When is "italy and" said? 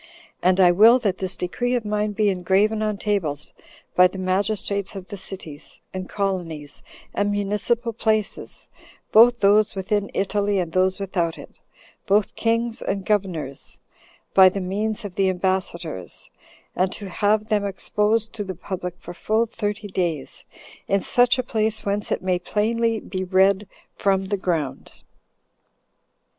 10.15-10.71